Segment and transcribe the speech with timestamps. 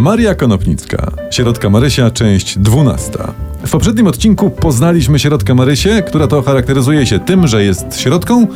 [0.00, 3.18] Maria Konopnicka, sierotka Marysia, część 12.
[3.66, 8.46] W poprzednim odcinku poznaliśmy sierotkę Marysię, która to charakteryzuje się tym, że jest sierotką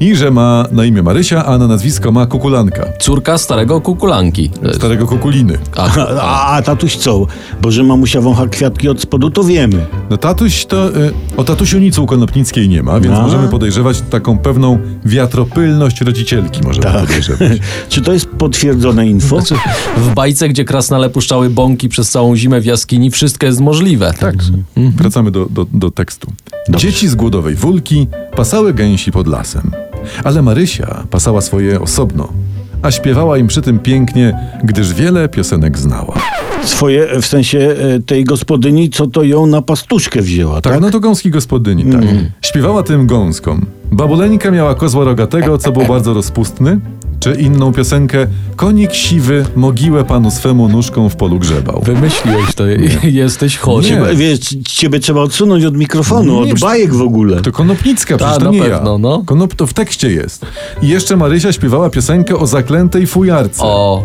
[0.00, 4.50] i że ma na imię Marysia, a na nazwisko ma Kukulanka, Córka starego kukulanki.
[4.72, 5.58] starego Kukuliny.
[5.76, 5.88] A,
[6.20, 7.26] A, a tatuś co?
[7.62, 9.86] Bo że mamusia wącha kwiatki od spodu, to wiemy.
[10.10, 10.96] No tatuś to...
[10.96, 13.22] Y, o tatusiu nic u Konopnickiej nie ma, więc A.
[13.22, 17.00] możemy podejrzewać taką pewną wiatropylność rodzicielki, możemy Tak.
[17.00, 17.58] podejrzewać.
[17.88, 19.40] Czy to jest potwierdzone info?
[19.40, 19.54] znaczy,
[19.96, 24.14] w bajce, gdzie krasnale puszczały bąki przez całą zimę w jaskini, wszystko jest możliwe.
[24.20, 24.34] Tak.
[24.76, 26.32] Wracamy do, do, do tekstu.
[26.68, 26.86] Dobrze.
[26.86, 29.70] Dzieci z głodowej wólki pasały gęsi pod lasem,
[30.24, 32.28] ale Marysia pasała swoje osobno,
[32.82, 36.14] a śpiewała im przy tym pięknie, gdyż wiele piosenek znała.
[36.64, 40.82] Swoje, w sensie e, tej gospodyni, co to ją na pastuszkę wzięła, Tak, tak?
[40.82, 42.02] no to gąski gospodyni, tak.
[42.42, 43.66] Śpiewała tym gąskom.
[43.92, 46.80] Babuleńka miała kozła rogatego, co był bardzo rozpustny,
[47.24, 51.82] czy inną piosenkę Konik siwy mogiłę panu swemu nóżką w polu grzebał.
[51.82, 52.64] Wymyśliłeś to,
[53.02, 53.90] jesteś chory.
[53.90, 53.96] Nie.
[53.96, 57.42] Ciebie, wiesz, ciebie trzeba odsunąć od mikrofonu, Nie, od bajek w ogóle.
[57.42, 58.98] To Konopnicka, przecież Ta, to na nie pewno, ja.
[58.98, 59.22] no.
[59.26, 60.46] Konop to w tekście jest.
[60.82, 63.62] I jeszcze Marysia śpiewała piosenkę o zaklętej fujarce.
[63.62, 64.04] O,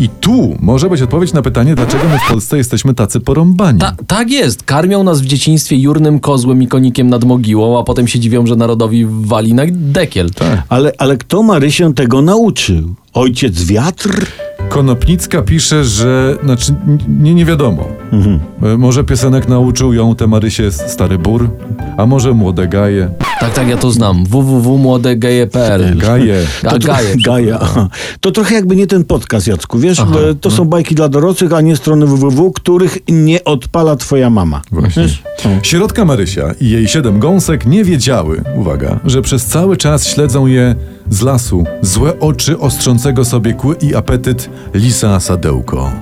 [0.00, 3.80] I tu może być odpowiedź na pytanie, dlaczego my w Polsce jesteśmy tacy porąbani.
[3.80, 4.62] ta, tak jest.
[4.62, 8.56] Karmią nas w dzieciństwie jurnym kozłem i konikiem nad mogiłą, a potem się dziwią, że
[8.56, 10.30] narodowi wali na dekiel.
[10.30, 10.62] Tak.
[10.68, 12.94] Ale, ale kto Marysię tego nauczył?
[13.14, 14.26] Ojciec wiatr?
[14.68, 16.74] Konopnicka pisze, że, znaczy
[17.08, 17.84] nie, nie wiadomo.
[18.12, 18.40] Mhm.
[18.62, 21.50] E, Może piosenek nauczył ją te Marysie Stary Bór,
[21.96, 23.10] a może Młode Gaje.
[23.40, 24.24] Tak, tak, ja to znam.
[24.24, 26.42] www.młodegeje.pl Gaje.
[26.68, 27.16] A, gaje.
[27.24, 27.58] Gaja.
[27.60, 27.88] aha.
[28.20, 29.78] To trochę jakby nie ten podcast, Jacku.
[29.78, 33.96] Wiesz, Aha, e, to są bajki dla dorosłych, a nie strony www, których nie odpala
[33.96, 34.62] twoja mama.
[34.72, 35.02] Właśnie.
[35.02, 35.22] Wiesz?
[35.62, 40.74] Środka Marysia i jej siedem gąsek nie wiedziały, uwaga, że przez cały czas śledzą je
[41.10, 45.92] z lasu złe oczy ostrzącego sobie kły i apetyt lisa sadełko.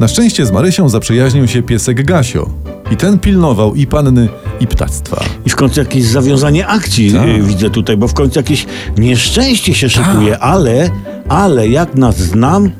[0.00, 2.48] Na szczęście z Marysią zaprzyjaźnił się piesek Gasio
[2.90, 4.28] i ten pilnował i panny,
[4.60, 5.24] i ptactwa.
[5.46, 7.28] I w końcu jakieś zawiązanie akcji Tak.
[7.28, 8.66] y, widzę tutaj, bo w końcu jakieś
[8.98, 10.90] nieszczęście się szykuje, ale,
[11.28, 12.70] ale jak nas znam,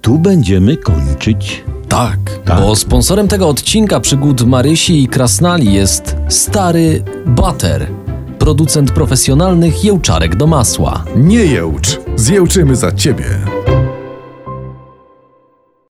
[0.00, 1.64] tu będziemy kończyć.
[1.88, 2.60] Tak, Tak.
[2.60, 7.86] bo sponsorem tego odcinka przygód Marysi i Krasnali jest Stary Butter,
[8.38, 11.04] producent profesjonalnych jełczarek do masła.
[11.16, 13.24] Nie jełcz, zjełczymy za ciebie.